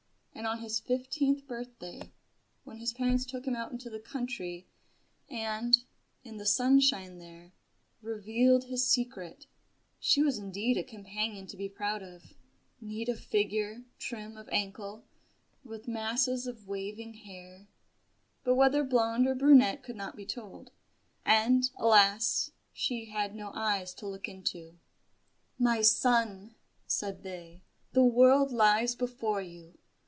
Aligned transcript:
And 0.33 0.47
on 0.47 0.59
his 0.59 0.79
fifteenth 0.79 1.45
birthday, 1.45 2.13
when 2.63 2.77
his 2.77 2.93
parents 2.93 3.27
took 3.27 3.45
him 3.45 3.55
out 3.55 3.71
into 3.71 3.91
the 3.91 3.99
country 3.99 4.65
and, 5.29 5.77
in 6.23 6.37
the 6.37 6.47
sunshine 6.47 7.19
there, 7.19 7.51
revealed 8.01 8.63
his 8.63 8.83
secret, 8.89 9.45
she 9.99 10.23
was 10.23 10.39
indeed 10.39 10.77
a 10.77 10.83
companion 10.83 11.45
to 11.45 11.57
be 11.57 11.69
proud 11.69 12.01
of 12.01 12.33
neat 12.79 13.07
of 13.07 13.19
figure, 13.19 13.83
trim 13.99 14.35
of 14.35 14.49
ankle, 14.51 15.03
with 15.63 15.87
masses 15.87 16.47
of 16.47 16.67
waving 16.67 17.13
hair; 17.13 17.67
but 18.43 18.55
whether 18.55 18.83
blonde 18.83 19.27
or 19.27 19.35
brunette 19.35 19.83
could 19.83 19.97
not 19.97 20.15
be 20.15 20.25
told; 20.25 20.71
and, 21.23 21.69
alas! 21.77 22.49
she 22.73 23.05
had 23.05 23.35
no 23.35 23.51
eyes 23.53 23.93
to 23.93 24.07
look 24.07 24.27
into. 24.27 24.79
"My 25.59 25.83
son," 25.83 26.55
said 26.87 27.21
they, 27.21 27.61
"the 27.91 28.05
world 28.05 28.51
lies 28.51 28.95
before 28.95 29.43
you. 29.43 29.77